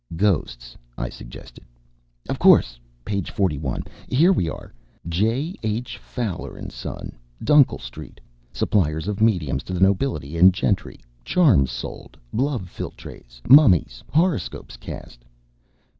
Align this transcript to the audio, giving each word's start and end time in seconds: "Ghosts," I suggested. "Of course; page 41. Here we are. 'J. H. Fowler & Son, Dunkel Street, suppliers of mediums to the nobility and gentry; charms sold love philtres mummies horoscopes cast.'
"Ghosts," 0.15 0.75
I 0.97 1.09
suggested. 1.09 1.63
"Of 2.27 2.39
course; 2.39 2.79
page 3.05 3.29
41. 3.29 3.83
Here 4.09 4.33
we 4.33 4.49
are. 4.49 4.73
'J. 5.07 5.53
H. 5.61 5.99
Fowler 5.99 6.59
& 6.69 6.69
Son, 6.71 7.11
Dunkel 7.43 7.77
Street, 7.79 8.19
suppliers 8.51 9.07
of 9.07 9.21
mediums 9.21 9.61
to 9.65 9.73
the 9.73 9.79
nobility 9.79 10.37
and 10.39 10.55
gentry; 10.55 10.99
charms 11.23 11.69
sold 11.69 12.17
love 12.33 12.67
philtres 12.67 13.43
mummies 13.47 14.03
horoscopes 14.09 14.75
cast.' 14.75 15.23